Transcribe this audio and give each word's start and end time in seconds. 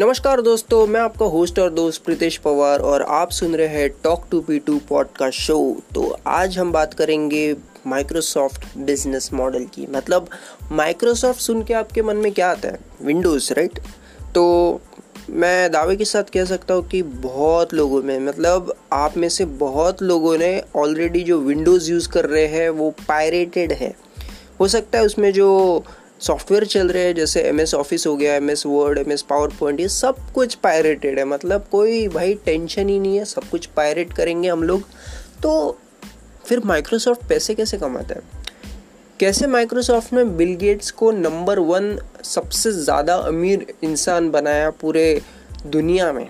नमस्कार 0.00 0.40
दोस्तों, 0.40 0.86
मैं 0.86 1.00
आपका 1.00 1.26
होस्ट 1.26 1.58
और 1.58 1.70
दोस्त 1.70 2.04
प्रीतेश 2.04 2.36
पवार 2.36 2.80
और 2.80 3.02
आप 3.02 3.30
सुन 3.30 3.54
रहे 3.56 3.66
हैं 3.68 3.88
talk 4.04 4.26
to 4.30 4.40
P 4.40 4.58
two 4.58 4.78
podcast 4.88 5.38
show 5.38 5.56
तो 5.94 6.16
आज 6.26 6.58
हम 6.58 6.72
बात 6.72 6.94
करेंगे 6.94 7.56
माइक्रोसॉफ्ट 7.86 8.78
बिज़नेस 8.78 9.32
मॉडल 9.32 9.64
की। 9.64 9.86
मतलब 9.90 10.28
माइक्रोसॉफ्ट 10.72 11.40
सुन 11.40 11.62
के 11.62 11.74
आपके 11.74 12.02
मन 12.02 12.16
में 12.16 12.32
क्या 12.32 12.50
आता 12.50 12.68
है? 12.68 12.78
विंडोज़ 13.02 13.52
राइट 13.52 13.78
तो 14.34 14.80
मैं 15.30 15.70
दावे 15.72 15.96
के 15.96 16.04
साथ 16.04 16.30
कह 16.32 16.44
सकता 16.44 16.74
हूँ 16.74 16.88
कि 16.88 17.02
बहुत 17.02 17.74
लोगों 17.74 18.02
में 18.02 18.18
मतलब 18.20 18.74
आप 18.92 19.16
में 19.16 19.28
से 19.28 19.44
बहुत 19.44 20.02
लोगों 20.02 20.38
ने 20.38 20.62
ऑलरेडी 20.76 21.20
जो 21.20 21.38
विंडोज़ 21.38 21.90
यूज़ 21.90 22.08
कर 22.08 22.26
रहे 22.26 22.46
हैं, 22.46 22.70
वो 22.70 22.90
पायरेटेड 23.08 23.72
है। 23.72 23.94
हो 24.60 24.68
सकता 24.68 24.98
है 24.98 25.04
उसमें 25.04 25.32
जो 25.32 25.82
सॉफ्टवेयर 26.20 26.64
चल 26.66 26.88
रहे 26.88 27.04
हैं, 27.04 27.14
जैसे 27.14 27.42
एम 27.42 27.60
एस 27.60 27.74
ऑफ़िस 27.74 28.06
हो 28.06 28.16
गया 28.16 28.34
M 28.34 28.50
S 28.50 28.62
Word 28.66 28.98
M 28.98 29.12
S 29.12 29.22
PowerPoint 29.60 29.80
ये 29.80 29.88
सब 29.88 30.16
कुछ 30.34 30.54
पायरेटेड 30.54 31.18
है। 31.18 31.24
मतलब 31.24 31.66
कोई 31.72 32.06
भाई 32.08 32.34
टेंशन 32.44 32.88
ही 32.88 32.98
नहीं 32.98 33.18
है, 33.18 33.24
सब 33.24 33.48
कुछ 33.50 33.66
पायरेट 33.66 34.12
करेंगे 34.12 34.48
हम 34.48 34.62
लोग। 34.62 34.82
तो 35.42 35.78
फिर 36.46 36.60
माइक्रोसॉफ्ट 36.64 37.28
पैसे 37.28 37.54
कैसे 37.54 37.78
कमाता 37.78 38.14
है? 38.14 38.22
कैसे 39.20 39.46
माइक्रोसॉफ्ट 39.46 40.12
ने 40.12 40.24
बिल 40.24 40.54
गेट्स 40.56 40.90
को 40.90 41.10
नंबर 41.10 41.58
वन 41.58 41.98
सबसे 42.24 42.72
ज़्यादा 42.72 43.14
अमीर 43.14 43.66
इंसान 43.84 44.30
बनाया 44.30 44.70
पूरे 44.70 45.20
दुनिया 45.66 46.12
में? 46.12 46.28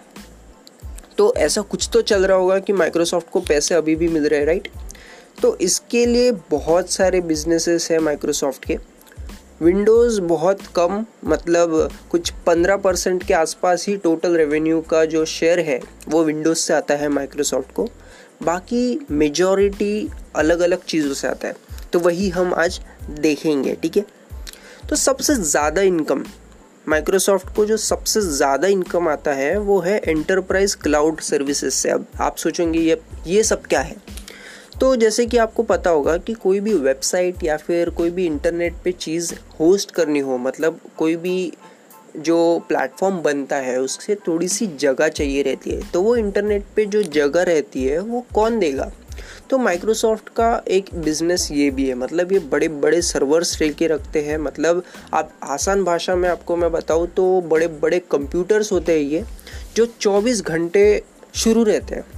तो 1.19 1.33
ऐसा 1.37 1.61
कुछ 1.63 1.89
तो 1.93 2.03
चल 2.03 2.27
रहा 2.27 2.37
होगा 2.37 2.59
कि 2.59 2.73
माइक्रोसॉफ्ट 2.73 3.31
को 3.31 3.41
पैसे 3.41 3.75
अभी 3.75 3.95
भी 3.97 4.09
मिल 4.09 4.27
रहे 4.29 4.41
हैं 4.41 4.47
राइट 4.47 4.69
तो 5.43 5.57
इसके 5.57 6.05
लिए 6.07 6.31
बहुत 6.51 6.91
सारे 6.91 7.21
बिजनेसेस 7.23 7.91
हैं 7.91 7.99
माइक्रोसॉफ्ट 7.99 8.65
के। 8.65 8.79
विंडोज़ 9.63 10.21
बहुत 10.21 10.61
कम 10.77 11.05
मतलब 11.25 11.71
कुछ 12.11 12.31
पंद्रह 12.47 12.77
परसेंट 12.77 13.23
के 13.27 13.35
आसपास 13.35 13.85
ही 13.89 13.97
टोटल 13.97 14.37
रेवेन्यू 14.37 14.81
का 14.81 15.05
जो 15.05 15.25
शेयर 15.25 15.61
है, 15.61 15.81
वो 16.09 16.23
विंडोज़ 16.25 16.59
से 16.59 16.75
आता 16.75 16.95
है 16.95 17.09
माइक्रोसॉफ्ट 17.09 17.73
को। 17.73 17.89
बाकी 18.43 19.07
मेजॉरिटी 19.11 20.09
अलग 20.37 20.61
अलग 20.61 20.85
चीज़ों 20.85 21.15
से 21.15 21.29
आता 21.29 21.49
है। 21.49 21.57
तो 21.93 21.99
वही 21.99 22.29
हम 22.29 22.55
आज 22.55 22.81
देखेंगे, 23.11 23.75
ठीक 23.75 23.97
है? 23.97 24.05
तो 24.89 24.97
सबसे 24.97 25.35
ज़्यादा 25.35 25.83
इनकम 25.83 26.25
माइक्रोसॉफ्ट 26.87 27.55
को 27.57 27.65
जो 27.67 27.77
सबसे 27.77 28.21
ज़्यादा 28.21 28.69
इनकम 28.69 29.09
आता 29.09 29.33
है, 29.33 29.57
वो 29.59 29.81
है 29.81 30.01
एंटरप्राइज 30.01 30.75
क्लाउड 30.75 31.21
सर्विसेज़ 31.23 31.75
से। 31.75 31.91
अब 31.91 32.07
आप 32.21 32.37
सोचेंगे, 32.37 32.79
ये 32.79 33.01
ये 33.27 33.43
सब 33.43 33.67
क्या 33.67 33.81
है? 33.81 33.97
तो 34.81 34.97
जैसे 34.97 35.27
कि 35.27 35.37
आपको 35.37 35.63
पता 35.63 35.91
होगा 35.91 36.17
कि 36.17 36.33
कोई 36.33 36.61
भी 36.61 36.75
वेबसाइट 36.75 37.45
या 37.45 37.57
फिर 37.57 37.91
कोई 37.91 38.11
भी 38.11 38.27
इंटरनेट 38.27 38.75
पे 38.85 38.93
चीज़ 38.93 39.35
होस्ट 39.61 39.91
करनी 39.91 40.19
हो 40.19 40.39
मतलब 40.39 40.81
कोई 40.97 41.17
भी 41.17 41.53
जो 42.17 42.63
प्लेटफॉर्म 42.69 43.19
बनता 43.19 43.57
है, 43.57 43.81
उससे 43.81 44.15
थोड़ी 44.15 44.49
सी 44.49 44.67
जगह 44.67 45.09
चाहिए 45.09 45.43
रहती 45.43 45.71
है। 45.71 45.91
तो 45.91 46.03
वो 46.03 46.17
इंटरनेट 46.17 46.65
पे 46.77 46.87
जो 46.87 47.03
जगह 47.03 47.43
रहती 47.43 47.85
है, 47.85 47.99
वो 47.99 48.27
कौन 48.35 48.59
देगा? 48.59 48.93
तो 49.51 49.59
माइक्रोसॉफ्ट 49.59 50.29
का 50.29 50.65
एक 50.69 50.85
बिज़नेस 50.95 51.49
ये 51.53 51.71
भी 51.71 51.89
है 51.89 51.95
मतलब 51.95 52.33
ये 52.33 52.39
बड़े 52.39 52.69
बड़े 52.69 53.03
सर्वर्स 53.03 53.61
लेके 53.61 53.87
रखते 53.87 54.23
हैं। 54.23 54.39
मतलब 54.39 54.83
आप 55.15 55.33
आसान 55.43 55.85
भाषा 55.85 56.17
में 56.17 56.29
आपको 56.29 56.57
मैं 56.57 56.73
बताऊँ 56.73 57.07
तो 57.07 57.41
बड़े 57.41 57.69
बड़े 57.69 57.99
कंप्यूटर्स 57.99 58.73
होते 58.73 58.93
हैं 58.93 59.01
ये, 59.01 59.25
जो 59.77 59.87
24 59.87 60.43
घंटे 60.43 61.03
शुरू 61.35 61.63
रहते 61.63 61.95
हैं। 61.95 62.18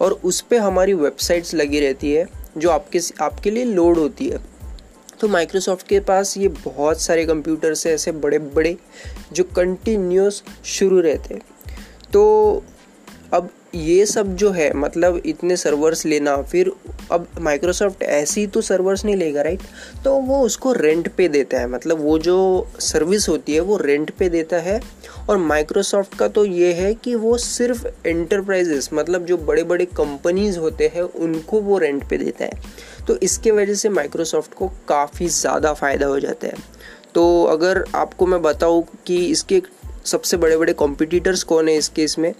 और 0.00 0.12
उस 0.12 0.40
पर 0.40 0.56
हमारी 0.56 0.94
वेबसाइट्स 0.94 1.54
लगी 1.54 1.80
रहती 1.80 2.12
है, 2.12 2.26
जो 2.56 2.70
आपके 2.70 3.00
आपके 3.20 3.50
लिए 3.50 3.64
लोड 3.64 3.98
होती 3.98 4.28
है। 4.28 4.38
तो 5.20 5.28
माइक्रोसॉफ्ट 5.28 5.88
के 5.88 6.00
पास 6.00 6.36
ये 6.36 6.48
बहुत 6.48 7.00
सारे 7.00 7.26
कंप्यूटर्स 7.26 7.86
हैं, 7.86 7.94
ऐसे 7.94 8.12
बड़े 8.12 8.38
बड़े 8.38 8.76
जो 9.32 9.44
कंटिन्यूस 9.44 10.44
शुरू 10.64 11.00
रहते 11.00 11.34
हैं। 11.34 11.42
तो 12.12 12.64
अब 13.32 13.50
ये 13.74 14.04
सब 14.06 14.34
जो 14.36 14.50
है 14.50 14.72
मतलब 14.74 15.20
इतने 15.26 15.56
सर्वर्स 15.56 16.04
लेना, 16.06 16.36
फिर 16.42 16.70
अब 17.12 17.26
माइक्रोसॉफ्ट 17.40 18.02
ऐसे 18.02 18.46
तो 18.46 18.60
सर्वर्स 18.60 19.04
नहीं 19.04 19.16
लेगा 19.16 19.42
राइट 19.42 19.62
तो 20.04 20.14
वो 20.16 20.40
उसको 20.40 20.72
रेंट 20.72 21.08
पे 21.08 21.28
देता 21.28 21.58
है। 21.60 21.66
मतलब 21.66 22.00
वो 22.00 22.18
जो 22.18 22.66
सर्विस 22.80 23.28
होती 23.28 23.54
है, 23.54 23.60
वो 23.60 23.76
रेंट 23.76 24.10
पे 24.10 24.28
देता 24.28 24.56
है। 24.56 24.80
और 25.28 25.36
माइक्रोसॉफ्ट 25.36 26.14
का 26.18 26.28
तो 26.28 26.44
ये 26.44 26.72
है 26.72 26.94
कि 26.94 27.14
वो 27.14 27.36
सिर्फ़ 27.38 27.86
एंटरप्राइजेस 28.06 28.88
मतलब 28.94 29.24
जो 29.26 29.36
बड़े 29.36 29.62
बड़े 29.62 29.84
कंपनीज़ 29.96 30.58
होते 30.58 30.90
हैं, 30.94 31.02
उनको 31.02 31.60
वो 31.60 31.78
रेंट 31.78 32.08
पे 32.08 32.18
देता 32.18 32.44
है। 32.44 32.58
तो 33.06 33.16
इसके 33.16 33.50
वजह 33.50 33.74
से 33.74 33.88
माइक्रोसॉफ्ट 33.88 34.54
को 34.54 34.68
काफ़ी 34.88 35.28
ज़्यादा 35.28 35.72
फ़ायदा 35.72 36.06
हो 36.06 36.20
जाता 36.20 36.46
है। 36.46 36.56
तो 37.14 37.44
अगर 37.44 37.84
आपको 37.94 38.26
मैं 38.26 38.42
बताऊँ 38.42 38.84
कि 39.06 39.24
इसके 39.26 39.62
सबसे 40.04 40.36
बड़े 40.36 40.56
बड़े 40.56 40.72
कॉम्पिटिटर्स 40.72 41.42
कौन 41.42 41.68
है 41.68 41.76
इस 41.76 41.88
केस 41.88 42.18
में? 42.18 42.32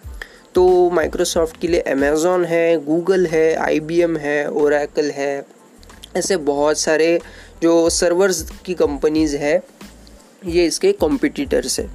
तो 0.55 0.91
माइक्रोसॉफ्ट 0.91 1.61
के 1.61 1.69
लिए 1.69 1.81
अमेज़ोन 1.81 2.45
है 2.45 2.77
गूगल 2.85 3.27
है 3.27 3.55
आईबीएम 3.55 4.17
है 4.17 4.51
ओरेकल 4.51 5.11
है, 5.11 5.45
ऐसे 6.17 6.37
बहुत 6.37 6.79
सारे 6.79 7.19
जो 7.63 7.89
सर्वर्स 7.91 8.43
की 8.67 8.75
कंपनीज़ 8.75 9.37
है, 9.37 9.63
ये 10.47 10.67
इसके 10.67 10.93
कॉम्पिटिटर्स 10.93 11.79
है। 11.81 11.89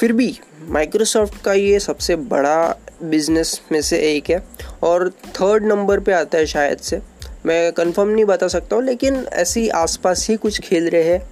फिर 0.00 0.12
भी 0.12 0.32
माइक्रोसॉफ्ट 0.68 1.42
का 1.42 1.52
ये 1.52 1.78
सबसे 1.80 2.16
बड़ा 2.16 2.76
बिज़नेस 3.02 3.60
में 3.72 3.80
से 3.82 3.98
एक 4.16 4.30
है 4.30 4.42
और 4.82 5.08
थर्ड 5.10 5.64
नंबर 5.64 6.00
पे 6.00 6.12
आता 6.12 6.38
है 6.38 6.46
शायद 6.46 6.78
से। 6.78 7.00
मैं 7.46 7.72
कंफर्म 7.72 8.08
नहीं 8.08 8.24
बता 8.24 8.48
सकता 8.48 8.76
हूँ, 8.76 8.84
लेकिन 8.84 9.14
ऐसे 9.14 9.40
ऐसी 9.40 9.68
आसपास 9.68 10.28
ही 10.28 10.36
कुछ 10.36 10.60
खेल 10.60 10.88
रहे 10.88 11.02
हैं 11.02 11.22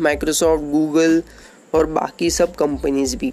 माइक्रोसॉफ्ट 0.00 0.64
गूगल 0.64 1.22
और 1.74 1.86
बाकी 1.86 2.30
सब 2.30 2.54
कंपनीज़ 2.54 3.16
भी। 3.16 3.32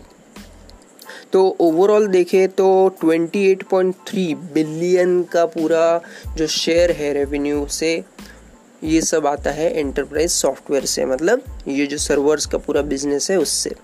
तो 1.34 1.44
ओवरऑल 1.60 2.08
देखें 2.08 2.48
तो 2.50 2.66
28.3 3.04 4.34
बिलियन 4.54 5.22
का 5.24 5.46
पूरा 5.46 6.02
जो 6.38 6.48
शेयर 6.48 6.92
है 6.92 7.14
रेवेन्यू 7.14 7.66
से, 7.68 8.04
ये 8.84 9.02
सब 9.02 9.28
आता 9.28 9.52
है 9.52 9.72
एंटरप्राइज 9.80 10.32
सॉफ्टवेयर 10.32 10.86
से 10.86 11.06
मतलब 11.06 11.44
ये 11.68 11.86
जो 11.86 11.98
सर्वर्स 12.00 12.46
का 12.46 12.58
पूरा 12.58 12.82
बिज़नेस 12.84 13.30
है 13.32 13.38
उससे। 13.38 13.76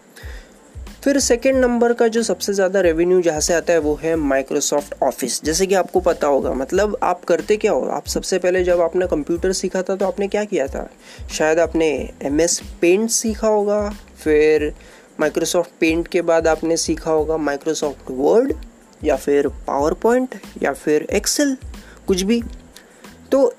फिर 1.04 1.20
सेकेंड 1.20 1.58
नंबर 1.58 1.94
का 1.94 2.08
जो 2.08 2.22
सबसे 2.24 2.54
ज़्यादा 2.54 2.82
रेवेन्यू 2.82 3.22
जहाँ 3.22 3.40
से 3.40 3.54
आता 3.54 3.74
है 3.74 3.80
वो 3.80 3.94
है 4.02 4.16
माइक्रोसॉफ्ट 4.16 4.96
ऑफ़िस 5.04 5.42
जैसे 5.44 5.66
कि 5.68 5.76
आपको 5.76 6.00
पता 6.00 6.28
होगा 6.28 6.54
मतलब 6.54 6.98
आप 7.04 7.24
करते 7.24 7.58
क्या 7.58 7.72
हो? 7.72 7.86
आप 7.88 8.08
सबसे 8.08 8.40
पहले 8.40 8.64
जब 8.64 8.82
आपने 8.82 9.08
कंप्यूटर 9.08 9.52
सीखा 9.54 9.82
था 9.82 9.96
तो 9.96 10.06
आपने 10.06 10.28
क्या 10.28 10.44
किया 10.44 10.68
था? 10.68 10.90
शायद 11.32 11.60
आपने 11.60 11.88
एम 12.24 12.42
एस 12.42 12.62
पेंट 12.82 13.10
सीखा 13.10 13.48
होगा, 13.48 13.90
फिर 14.24 14.74
माइक्रोसॉफ्ट 15.20 15.72
पेंट 15.80 16.08
के 16.08 16.22
बाद 16.22 16.48
आपने 16.48 16.78
सीखा 16.78 17.12
होगा 17.12 17.38
माइक्रोसॉफ्ट 17.38 18.12
वर्ड 18.12 18.54
या 19.04 19.16
फिर 19.16 19.48
पावर 19.48 19.94
पॉइंट 19.94 20.36
या 20.64 20.74
फिर 20.74 21.08
एक्सेल 21.12 21.58
कुछ 22.08 22.22
भी। 22.22 22.44
तो 23.32 23.54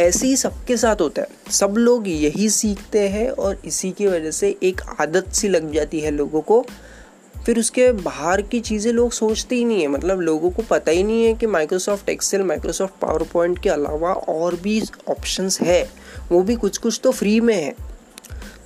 ऐसे 0.00 0.26
ही 0.26 0.36
सबके 0.36 0.76
साथ 0.76 0.96
होता 1.00 1.22
है। 1.22 1.28
सब 1.50 1.74
लोग 1.78 2.08
यही 2.08 2.50
सीखते 2.50 3.08
हैं 3.08 3.30
और 3.30 3.62
इसी 3.64 3.90
की 3.90 4.06
वजह 4.06 4.30
से 4.30 4.56
एक 4.62 4.80
आदत 5.00 5.32
सी 5.32 5.48
लग 5.48 5.72
जाती 5.72 6.00
है 6.00 6.10
लोगों 6.10 6.40
को। 6.40 6.66
फिर 7.46 7.58
उसके 7.58 7.92
बाहर 7.92 8.42
की 8.42 8.60
चीज़ें 8.60 8.92
लोग 8.92 9.12
सोचते 9.12 9.56
ही 9.56 9.64
नहीं 9.64 9.80
है। 9.80 9.88
मतलब 9.88 10.20
लोगों 10.20 10.50
को 10.50 10.62
पता 10.62 10.90
ही 10.90 11.02
नहीं 11.02 11.24
है 11.24 11.34
कि 11.34 11.46
Microsoft 11.46 12.08
Excel 12.08 12.42
Microsoft 12.42 12.94
power 12.94 13.22
point 13.22 13.58
के 13.58 13.68
अलावा 13.68 14.12
और 14.12 14.54
भी 14.54 14.82
ऑप्शंस 15.08 15.60
है। 15.60 15.90
वो 16.28 16.42
भी 16.42 16.54
कुछ 16.54 16.78
कुछ 16.78 17.00
तो 17.04 17.12
फ्री 17.12 17.40
में 17.40 17.54
है। 17.54 17.89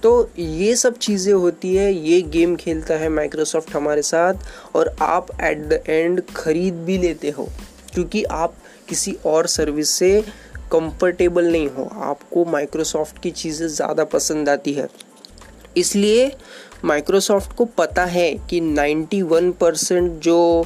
तो 0.04 0.30
ये 0.38 0.74
सब 0.76 0.96
चीज़ें 0.98 1.32
होती 1.32 1.74
है, 1.74 1.92
ये 1.92 2.20
गेम 2.22 2.56
खेलता 2.56 2.94
है 2.94 3.08
माइक्रोसॉफ्ट 3.08 3.74
हमारे 3.74 4.02
साथ 4.02 4.74
और 4.76 4.94
आप 5.02 5.28
एट 5.42 5.58
द 5.60 5.82
एंड 5.88 6.20
ख़रीद 6.36 6.74
भी 6.86 6.98
लेते 6.98 7.30
हो, 7.30 7.48
क्योंकि 7.94 8.22
आप 8.24 8.54
किसी 8.88 9.16
और 9.26 9.46
सर्विस 9.46 9.90
से 9.90 10.20
कंफर्टेबल 10.72 11.50
नहीं 11.52 11.68
हो। 11.68 11.88
आपको 12.02 12.44
माइक्रोसॉफ्ट 12.44 13.22
की 13.22 13.30
चीज़ें 13.32 13.66
ज़्यादा 13.68 14.04
पसंद 14.04 14.48
आती 14.48 14.72
है। 14.72 14.88
इसलिए 15.76 16.30
माइक्रोसॉफ्ट 16.84 17.56
को 17.56 17.64
पता 17.64 18.04
है 18.04 18.30
कि 18.50 18.60
91 18.60 19.50
परसेंट 19.52 20.12
जो 20.20 20.64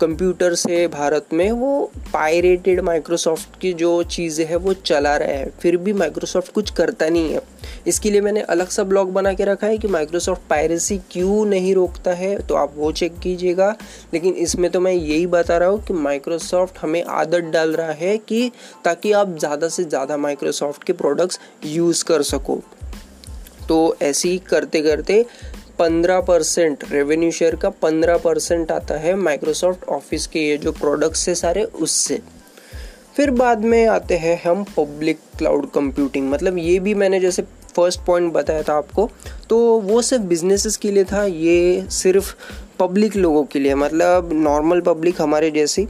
कंप्यूटर्स 0.00 0.66
है 0.66 0.86
भारत 0.88 1.32
में, 1.32 1.50
वो 1.50 1.90
पायरेटेड 2.12 2.80
माइक्रोसॉफ्ट 2.80 3.60
की 3.60 3.72
जो 3.74 4.02
चीज़ें 4.04 4.44
हैं, 4.46 4.56
वो 4.56 4.72
चला 4.74 5.16
रहे 5.16 5.36
हैं। 5.36 5.50
फिर 5.60 5.76
भी 5.76 5.92
माइक्रोसॉफ्ट 5.94 6.52
कुछ 6.52 6.70
करता 6.70 7.08
नहीं 7.08 7.32
है। 7.32 7.40
इसके 7.86 8.10
लिए 8.10 8.20
मैंने 8.20 8.40
अलग 8.42 8.68
सा 8.68 8.84
ब्लॉग 8.84 9.12
बना 9.12 9.32
के 9.32 9.44
रखा 9.44 9.66
है 9.66 9.78
कि 9.78 9.88
माइक्रोसॉफ्ट 9.88 10.42
पायरेसी 10.50 10.98
क्यों 11.10 11.44
नहीं 11.46 11.74
रोकता 11.74 12.12
है 12.14 12.36
तो 12.38 12.54
आप 12.54 12.72
वो 12.76 12.90
चेक 12.92 13.18
कीजिएगा। 13.18 13.70
लेकिन 14.14 14.34
इसमें 14.36 14.70
तो 14.70 14.80
मैं 14.80 14.92
यही 14.92 15.26
बता 15.28 15.56
रहा 15.58 15.68
हूँ 15.68 15.82
कि 15.84 15.94
माइक्रोसॉफ्ट 15.94 16.78
हमें 16.78 17.02
आदत 17.02 17.50
डाल 17.52 17.72
रहा 17.72 17.92
है 17.94 18.16
कि 18.18 18.50
ताकि 18.84 19.12
आप 19.14 19.36
ज़्यादा 19.38 19.68
से 19.68 19.84
ज़्यादा 19.84 20.16
माइक्रोसॉफ्ट 20.18 20.84
के 20.84 20.92
प्रोडक्ट्स 20.94 21.40
यूज़ 21.66 22.04
कर 22.04 22.22
सको। 22.24 22.60
तो 23.68 23.96
ऐसे 24.02 24.28
ही 24.28 24.38
करते 24.48 24.82
करते 24.82 25.24
पंद्रह 25.78 26.20
परसेंट 26.20 26.84
रेवेन्यू 26.90 27.30
शेयर 27.30 27.56
का 27.56 27.70
पंद्रह 27.72 28.18
परसेंट 28.18 28.70
आता 28.72 28.94
है 28.94 29.14
माइक्रोसॉफ्ट 29.16 29.84
ऑफ़िस 29.88 30.26
के 30.26 30.40
ये 30.40 30.56
जो 30.58 30.72
प्रोडक्ट्स 30.72 31.28
है 31.28 31.34
सारे, 31.34 31.64
उससे। 31.64 32.20
फिर 33.16 33.30
बाद 33.32 33.64
में 33.64 33.86
आते 33.86 34.16
हैं 34.16 34.40
हम 34.42 34.64
पब्लिक 34.76 35.18
क्लाउड 35.38 35.70
कंप्यूटिंग 35.70 36.28
मतलब 36.30 36.58
ये 36.58 36.78
भी 36.78 36.94
मैंने 36.94 37.20
जैसे 37.20 37.42
फ़र्स्ट 37.76 38.00
पॉइंट 38.06 38.32
बताया 38.32 38.62
था 38.62 38.76
आपको 38.76 39.10
तो 39.50 39.58
वो 39.80 40.00
सिर्फ़ 40.02 40.24
बिजनेसेस 40.24 40.76
के 40.76 40.90
लिए 40.90 41.04
था, 41.04 41.24
ये 41.24 41.86
सिर्फ़ 41.92 42.34
पब्लिक 42.78 43.16
लोगों 43.16 43.44
के 43.44 43.58
लिए 43.58 43.74
मतलब 43.74 44.30
नॉर्मल 44.32 44.80
पब्लिक 44.82 45.20
हमारे 45.22 45.50
जैसी। 45.50 45.86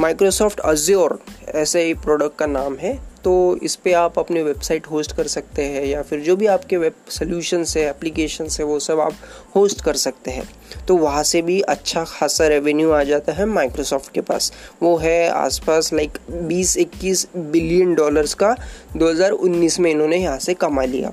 माइक्रोसॉफ्ट 0.00 0.60
अज्योर 0.60 1.18
ऐसे 1.48 1.82
ही 1.84 1.94
प्रोडक्ट 1.94 2.38
का 2.38 2.46
नाम 2.48 2.76
है। 2.76 2.98
तो 3.24 3.58
इस 3.62 3.74
पर 3.76 3.94
आप 3.94 4.18
अपने 4.18 4.42
वेबसाइट 4.42 4.86
होस्ट 4.86 5.16
कर 5.16 5.26
सकते 5.26 5.62
हैं, 5.64 5.84
या 5.84 6.02
फिर 6.02 6.20
जो 6.20 6.36
भी 6.36 6.46
आपके 6.46 6.76
वेब 6.76 6.94
सोल्यूशंस 7.08 7.76
है 7.76 7.88
एप्लीकेशन 7.88 8.48
है, 8.50 8.64
वो 8.64 8.78
सब 8.80 9.00
आप 9.00 9.12
होस्ट 9.56 9.84
कर 9.84 9.96
सकते 9.96 10.30
हैं। 10.30 10.48
तो 10.88 10.96
वहाँ 10.96 11.22
से 11.22 11.42
भी 11.42 11.60
अच्छा 11.60 12.04
खासा 12.04 12.46
रेवेन्यू 12.48 12.90
आ 12.90 13.02
जाता 13.02 13.32
है 13.32 13.46
माइक्रोसॉफ्ट 13.46 14.12
के 14.12 14.20
पास। 14.20 14.52
वो 14.82 14.96
है 14.96 15.28
आसपास 15.28 15.92
लाइक 15.92 16.18
20-21 16.30 17.26
बिलियन 17.36 17.94
डॉलर्स 17.94 18.34
का 18.34 18.54
2019 18.96 19.78
में 19.80 19.90
इन्होंने 19.90 20.16
यहाँ 20.16 20.38
से 20.38 20.54
कमा 20.54 20.84
लिया। 20.84 21.12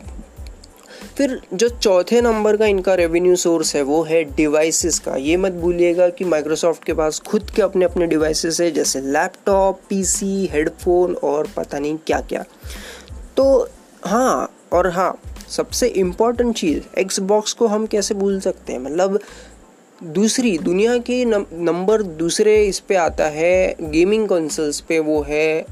फिर 1.19 1.39
जो 1.53 1.67
चौथे 1.69 2.19
नंबर 2.21 2.57
का 2.57 2.65
इनका 2.65 2.93
रेवेन्यू 2.95 3.35
सोर्स 3.35 3.75
है, 3.75 3.81
वो 3.81 4.01
है 4.03 4.23
डिवाइसेस 4.25 4.99
का। 4.99 5.15
ये 5.15 5.37
मत 5.37 5.53
भूलिएगा 5.53 6.07
कि 6.09 6.25
माइक्रोसॉफ्ट 6.25 6.83
के 6.83 6.93
पास 6.93 7.19
खुद 7.19 7.49
के 7.55 7.61
अपने 7.61 7.85
अपने 7.85 8.05
डिवाइसेस 8.07 8.59
है, 8.61 8.69
जैसे 8.71 9.01
लैपटॉप 9.01 9.81
पीसी 9.89 10.45
हेडफोन 10.51 11.15
और 11.15 11.47
पता 11.57 11.79
नहीं 11.79 11.97
क्या 12.07 12.19
क्या 12.21 12.43
तो 13.37 13.67
हाँ 14.03 14.49
और 14.73 14.89
हाँ 14.89 15.11
सबसे 15.49 15.87
इंपॉर्टेंट 15.87 16.55
चीज़ 16.55 16.99
एक्सबॉक्स 16.99 17.53
को 17.53 17.67
हम 17.67 17.85
कैसे 17.87 18.15
भूल 18.15 18.39
सकते 18.39 18.73
हैं? 18.73 18.79
मतलब 18.79 19.19
दूसरी, 20.01 20.57
दुनिया 20.59 20.97
के 21.01 21.23
नंबर 21.25 22.01
दूसरे 22.01 22.55
इस 22.65 22.79
पे 22.79 22.95
आता 22.97 23.27
है 23.29 23.75
गेमिंग 23.81 24.27
कंसोल्स 24.29 24.79
पे 24.79 24.99
वो 25.01 25.21
है 25.21 25.65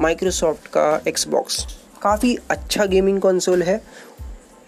माइक्रोसॉफ्ट 0.00 0.66
का 0.68 1.02
एक्सबॉक्स 1.08 1.66
काफ़ी 2.02 2.36
अच्छा 2.50 2.84
गेमिंग 2.86 3.20
कंसोल 3.20 3.62
है। 3.62 3.80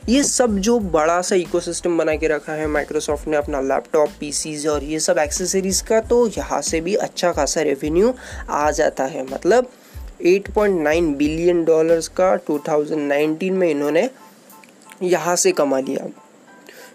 ये 0.08 0.22
सब 0.22 0.56
जो 0.58 0.78
बड़ा 0.78 1.20
सा 1.22 1.36
इकोसिस्टम 1.36 1.98
बना 1.98 2.14
के 2.16 2.28
रखा 2.28 2.52
है 2.52 2.66
माइक्रोसॉफ्ट 2.66 3.28
ने 3.28 3.36
अपना 3.36 3.60
लैपटॉप 3.60 4.08
पीसीज 4.20 4.66
और 4.66 4.84
ये 4.84 4.98
सब 5.00 5.18
एक्सेसरीज 5.18 5.80
का 5.80 6.00
तो 6.00 6.26
यहाँ 6.28 6.60
से 6.60 6.80
भी 6.80 6.94
अच्छा 6.94 7.32
खासा 7.32 7.60
रेवेन्यू 7.60 8.12
आ 8.50 8.70
जाता 8.70 9.04
है। 9.04 9.22
मतलब 9.24 9.68
8.9 10.26 11.14
बिलियन 11.16 11.64
डॉलर्स 11.64 12.08
का 12.20 12.34
2019 12.50 13.50
में 13.50 13.68
इन्होंने 13.70 14.08
यहाँ 15.02 15.36
से 15.36 15.52
कमा 15.52 15.78
लिया। 15.78 16.06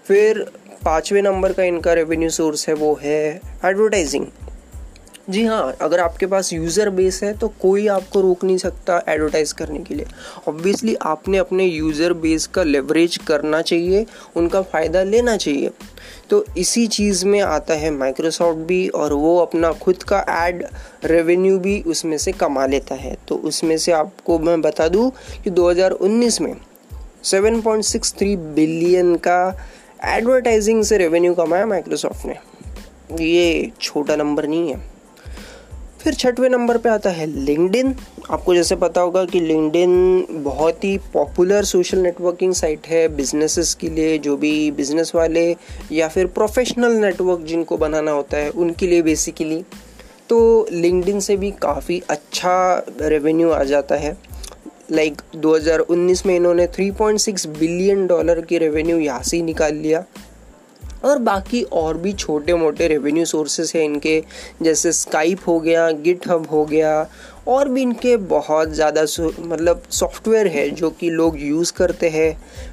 फिर 0.08 0.46
पाँचवें 0.86 1.22
नंबर 1.22 1.54
का 1.54 1.64
इनका 1.64 1.94
रेवेन्यू 1.94 2.30
सोर्स 2.30 2.68
है, 2.70 2.74
वो 2.74 3.00
है 3.02 3.42
एडवर्टाइजिंग 3.66 4.26
जी 5.30 5.44
हाँ 5.46 5.74
अगर 5.82 6.00
आपके 6.00 6.26
पास 6.26 6.54
यूज़र 6.54 6.90
बेस 6.90 7.24
है 7.24 7.34
तो 7.38 7.48
कोई 7.48 7.88
आपको 7.88 8.22
रोक 8.22 8.44
नहीं 8.44 8.58
सकता 8.58 9.04
एडवर्टाइज 9.10 9.52
करने 9.52 9.80
के 9.80 9.96
लिए। 9.96 10.06
ऑब्वियसली 10.48 10.96
आपने 10.96 11.38
अपने 11.38 11.66
यूज़र 11.66 12.14
बेस 12.14 12.48
का 12.48 12.64
लेवरेज 12.64 13.18
करना 13.18 13.62
चाहिए, 13.62 14.06
उनका 14.36 14.62
फ़ायदा 14.62 15.04
लेना 15.04 15.38
चाहिए। 15.38 15.72
तो 16.30 16.46
इसी 16.58 16.88
चीज़ 16.88 17.26
में 17.26 17.42
आता 17.42 17.74
है 17.74 17.92
माइक्रोसॉफ्ट 17.92 18.60
भी, 18.60 18.88
और 18.88 19.14
वो 19.14 19.38
अपना 19.40 19.72
खुद 19.74 20.04
का 20.04 20.26
एड 20.48 20.66
रेवेन्यू 21.04 21.60
भी 21.60 21.82
उसमें 21.82 22.18
से 22.18 22.32
कमा 22.32 22.66
लेता 22.66 22.96
है। 22.96 23.18
तो 23.28 23.36
उसमें 23.36 23.78
से 23.78 23.92
आपको 23.92 24.40
मैं 24.40 24.62
बता 24.62 24.88
दूँ 24.88 25.12
कि 25.44 25.50
2019 25.50 26.42
में 26.42 26.56
7.63 27.24 28.36
बिलियन 28.36 29.16
का 29.16 29.58
एडवर्टाइजिंग 30.06 30.84
से 30.84 30.98
रेवेन्यू 30.98 31.34
कमाया 31.34 31.66
माइक्रोसॉफ्ट 31.66 32.26
ने। 32.26 32.36
ये 33.24 33.72
छोटा 33.82 34.16
नंबर 34.16 34.48
नहीं 34.48 34.70
है। 34.70 34.97
फिर 36.08 36.16
छठवें 36.16 36.50
नंबर 36.50 36.78
पे 36.78 36.90
आता 36.90 37.10
है 37.10 37.26
लिंकडिन 37.26 37.96
आपको 38.32 38.56
जैसे 38.56 38.76
पता 38.76 39.02
होगा 39.02 39.26
कि 39.26 39.40
लिंकडिन 39.40 40.26
बहुत 40.44 40.84
ही 40.84 40.98
पॉपुलर 40.98 41.64
सोशल 41.64 41.98
नेटवर्किंग 41.98 42.54
साइट 42.54 42.88
है 42.88 43.08
बिजनेसेस 43.08 43.74
के 43.74 43.90
लिए, 43.90 44.18
जो 44.18 44.38
भी 44.38 44.72
बिज़नेस 44.72 45.12
वाले 45.16 45.56
या 45.92 46.08
फिर 46.08 46.26
प्रोफेशनल 46.26 46.92
नेटवर्क 46.92 47.40
जिनको 47.40 47.78
बनाना 47.78 48.12
होता 48.12 48.38
है, 48.38 48.50
उनके 48.50 48.88
लिए 48.88 49.02
बेसिकली 49.02 49.64
तो 50.30 50.68
लिंकडिन 50.72 51.20
से 51.20 51.38
भी 51.38 51.52
काफ़ी 51.52 52.02
अच्छा 52.10 52.86
रेवेन्यू 53.02 53.50
आ 53.50 53.64
जाता 53.64 53.96
है। 53.96 54.18
लाइक 54.92 55.14
like 55.14 55.36
2019 55.36 56.26
में 56.26 56.36
इन्होंने 56.36 56.68
3.6 56.68 57.46
बिलियन 57.48 58.08
डॉलर 58.08 58.42
की 58.42 58.58
रेवेन्यू 58.58 58.98
यहाँ 58.98 59.24
से 59.24 59.38
ही 59.38 59.44
निकाल 59.44 59.76
लिया। 59.76 60.04
और 61.08 61.20
बाकी 61.22 61.62
और 61.74 61.98
भी 61.98 62.14
छोटे 62.16 62.54
मोटे 62.56 62.88
रेवेन्यू 62.88 63.26
सोर्सेस 63.26 63.76
हैं 63.76 63.84
इनके, 63.84 64.22
जैसे 64.64 64.92
स्काइप 64.94 65.48
हो 65.48 65.60
गया 65.60 65.90
गिट 65.92 66.28
हब 66.28 66.48
हो 66.52 66.64
गया, 66.66 67.10
और 67.48 67.70
भी 67.70 67.82
इनके 67.82 68.16
बहुत 68.30 68.70
ज़्यादा 68.70 69.02
मतलब 69.40 69.82
सॉफ्टवेयर 69.92 70.48
है 70.48 70.70
जो 70.72 70.90
कि 70.92 71.10
लोग 71.10 71.40
यूज़ 71.42 71.72
करते 71.74 72.10
हैं। 72.10 72.32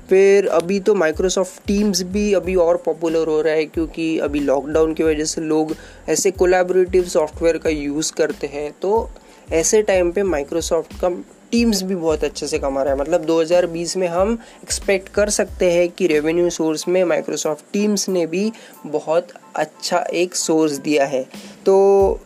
फिर 0.08 0.46
अभी 0.50 0.78
तो 0.80 0.94
माइक्रोसॉफ्ट 0.94 1.66
टीम्स 1.66 2.02
भी 2.04 2.32
अभी 2.34 2.54
और 2.56 2.82
पॉपुलर 2.86 3.28
हो 3.28 3.40
रहा 3.40 3.54
है 3.54 3.64
क्योंकि 3.66 4.18
अभी 4.18 4.40
लॉकडाउन 4.40 4.94
की 4.94 5.02
वजह 5.02 5.24
से 5.24 5.40
लोग 5.42 5.74
ऐसे 6.08 6.30
कोलैबोरेटिव 6.32 7.04
सॉफ्टवेयर 7.08 7.58
का 7.58 7.70
यूज़ 7.70 8.12
करते 8.12 8.46
हैं। 8.46 8.70
तो 8.82 9.08
ऐसे 9.52 9.82
टाइम 9.82 10.10
पे 10.12 10.22
माइक्रोसॉफ्ट 10.24 10.92
का 11.00 11.08
टीम्स 11.54 11.82
भी 11.82 11.94
बहुत 11.94 12.24
अच्छे 12.24 12.46
से 12.46 12.58
कमा 12.58 12.82
रहा 12.82 12.92
है। 12.94 12.98
मतलब 13.00 13.24
2020 13.24 13.96
में 13.96 14.06
हम 14.08 14.38
एक्सपेक्ट 14.62 15.08
कर 15.08 15.30
सकते 15.30 15.70
हैं 15.72 15.88
कि 15.88 16.06
रेवेन्यू 16.06 16.50
सोर्स 16.50 16.88
में 16.88 17.02
माइक्रोसॉफ्ट 17.04 17.64
टीम्स 17.72 18.08
ने 18.08 18.26
भी 18.26 18.52
बहुत 18.86 19.28
अच्छा 19.56 19.98
एक 20.14 20.34
सोर्स 20.34 20.72
दिया 20.78 21.04
है। 21.04 21.22
तो 21.66 22.20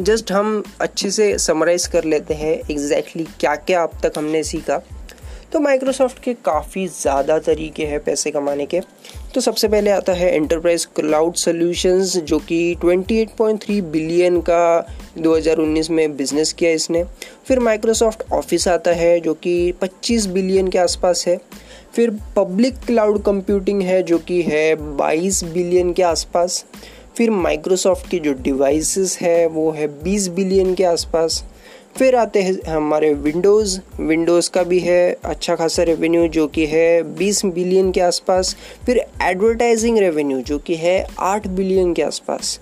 जस्ट 0.00 0.32
हम 0.32 0.62
अच्छे 0.80 1.10
से 1.10 1.26
समराइज़ 1.38 1.88
कर 1.90 2.04
लेते 2.04 2.34
हैं 2.34 2.52
एग्जैक्टली 2.52 3.24
exactly 3.24 3.40
क्या 3.40 3.54
क्या 3.56 3.82
अब 3.82 3.98
तक 4.02 4.18
हमने 4.18 4.42
सीखा। 4.44 4.82
तो 5.52 5.60
माइक्रोसॉफ्ट 5.60 6.22
के 6.22 6.34
काफ़ी 6.34 6.86
ज़्यादा 6.88 7.38
तरीके 7.38 7.86
हैं 7.86 8.04
पैसे 8.04 8.30
कमाने 8.30 8.66
के। 8.66 8.80
तो 9.34 9.40
सबसे 9.40 9.68
पहले 9.68 9.90
आता 9.90 10.12
है 10.12 10.34
एंटरप्राइज 10.34 10.84
क्लाउड 10.84 11.34
सॉल्यूशंस 11.34 12.16
जो 12.16 12.38
कि 12.38 12.74
28.3 12.74 13.80
बिलियन 13.80 14.40
का 14.40 14.86
2019 15.18 15.90
में 15.90 16.16
बिज़नेस 16.16 16.52
किया 16.52 16.70
इसने। 16.70 17.04
फिर 17.48 17.58
माइक्रोसॉफ्ट 17.58 18.22
ऑफ़िस 18.32 18.68
आता 18.68 18.90
है, 18.90 19.20
जो 19.20 19.34
कि 19.34 19.72
25 19.72 20.26
बिलियन 20.26 20.68
के 20.68 20.78
आसपास 20.78 21.24
है। 21.28 21.40
फिर 21.96 22.10
पब्लिक 22.36 22.74
क्लाउड 22.86 23.22
कंप्यूटिंग 23.22 23.82
है, 23.82 24.02
जो 24.02 24.18
कि 24.18 24.42
है 24.42 24.96
22 24.96 25.44
बिलियन 25.44 25.92
के 25.92 26.02
आसपास। 26.02 26.64
फिर 27.16 27.30
माइक्रोसॉफ्ट 27.30 28.10
की 28.10 28.18
जो 28.18 28.32
डिवाइसेस 28.32 29.18
है, 29.20 29.46
वो 29.46 29.70
है 29.70 30.02
20 30.04 30.28
बिलियन 30.28 30.74
के 30.74 30.84
आसपास। 30.84 31.44
फिर 31.98 32.14
आते 32.16 32.42
हैं 32.42 32.74
हमारे 32.74 33.14
विंडोज़ 33.14 33.78
विंडोज़ 34.00 34.50
का 34.50 34.62
भी 34.62 34.78
है 34.78 35.16
अच्छा 35.24 35.54
खासा 35.56 35.82
रेवेन्यू 35.82 36.28
जो 36.28 36.46
कि 36.46 36.66
है 36.66 37.16
20 37.16 37.44
बिलियन 37.44 37.92
के 37.92 38.00
आसपास। 38.00 38.56
फिर 38.86 39.04
एडवर्टाइजिंग 39.22 39.98
रेवेन्यू 39.98 40.40
जो 40.40 40.58
कि 40.58 40.74
है 40.74 41.06
8 41.18 41.46
बिलियन 41.46 41.94
के 41.94 42.02
आसपास। 42.02 42.60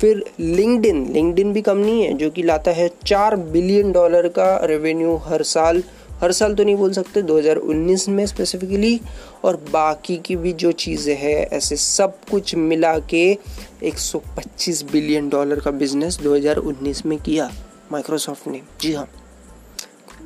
फिर 0.00 0.24
लिंकडिन 0.40 1.12
लिंकडिन 1.12 1.52
भी 1.52 1.62
कम 1.62 1.76
नहीं 1.76 2.02
है, 2.02 2.12
जो 2.14 2.30
कि 2.30 2.42
लाता 2.42 2.70
है 2.70 2.90
चार 3.06 3.36
बिलियन 3.36 3.92
डॉलर 3.92 4.28
का 4.28 4.56
रेवेन्यू 4.64 5.16
हर 5.16 5.42
साल। 5.42 5.82
हर 6.20 6.32
साल 6.32 6.54
तो 6.54 6.64
नहीं 6.64 6.76
बोल 6.76 6.92
सकते 6.92 7.22
2019 7.22 8.08
में 8.08 8.26
स्पेसिफिकली 8.26 9.00
और 9.44 9.56
बाकी 9.56 10.16
की 10.16 10.36
भी 10.36 10.52
जो 10.52 10.72
चीज़ें 10.72 11.16
हैं, 11.16 11.46
ऐसे 11.46 11.76
सब 11.76 12.18
कुछ 12.30 12.54
मिला 12.54 12.98
के 12.98 13.38
125 13.82 14.82
बिलियन 14.92 15.28
डॉलर 15.28 15.60
का 15.60 15.70
बिज़नेस 15.70 16.18
2019 16.22 17.06
में 17.06 17.18
किया। 17.18 17.50
माइक्रोसॉफ्ट 17.92 18.46
ने। 18.48 18.62
जी 18.80 18.92
हाँ। 18.94 19.08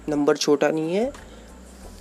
नंबर 0.09 0.37
छोटा 0.37 0.71
नहीं 0.71 0.95
है। 0.95 1.12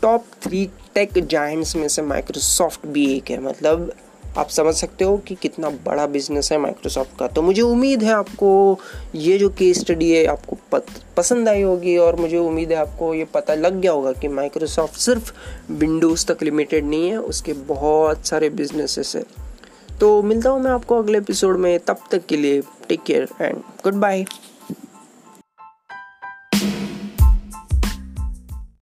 टॉप 0.02 0.26
थ्री 0.42 0.70
टेक 0.96 1.28
जाइंट्स 1.28 1.76
में 1.76 1.88
से 1.88 2.02
माइक्रोसॉफ्ट 2.02 2.86
भी 2.86 3.14
एक 3.14 3.30
है। 3.30 3.42
मतलब 3.42 3.92
आप 4.38 4.50
समझ 4.50 4.74
सकते 4.76 5.06
हो 5.06 5.18
कि 5.18 5.36
कितना 5.36 5.70
बड़ा 5.70 6.06
बिज़नेस 6.08 6.52
है 6.52 6.58
माइक्रोसॉफ्ट 6.58 7.18
का। 7.20 7.28
तो 7.28 7.42
मुझे 7.42 7.62
उम्मीद 7.62 8.04
है 8.04 8.14
आपको 8.14 8.80
ये 9.16 9.38
जो 9.38 9.50
केस 9.50 9.80
स्टडी 9.80 10.12
है 10.12 10.26
आपको 10.26 10.58
पत, 10.72 10.86
पसंद 11.18 11.50
आई 11.50 11.62
होगी 11.62 11.98
और 11.98 12.16
मुझे 12.16 12.38
उम्मीद 12.38 12.72
है 12.72 12.78
आपको 12.78 13.14
ये 13.14 13.26
पता 13.26 13.54
लग 13.54 13.80
गया 13.82 13.92
होगा 13.92 14.12
कि 14.12 14.28
माइक्रोसॉफ्ट 14.28 14.96
सिर्फ़ 14.96 15.34
विंडोज़ 15.72 16.26
तक 16.26 16.44
लिमिटेड 16.44 16.86
नहीं 16.86 17.10
है 17.10 17.18
उसके 17.18 17.54
बहुत 17.54 18.28
सारे 18.28 18.50
बिजनेसेस 18.50 19.16
है। 19.16 19.24
तो 20.00 20.22
मिलता 20.24 20.50
हूँ 20.50 20.62
मैं 20.62 20.72
आपको 20.72 20.98
अगले 20.98 21.18
एपिसोड 21.18 21.58
में। 21.58 21.80
तब 21.80 21.98
तक 22.12 22.26
के 22.26 22.38
लिए 22.38 22.62
take 22.90 23.04
care 23.04 23.28
and 23.42 23.58
good 23.84 23.94
bye 23.94 24.26